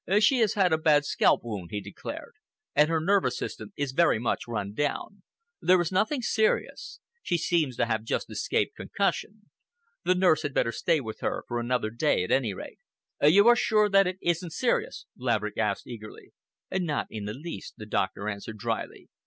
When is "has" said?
0.39-0.55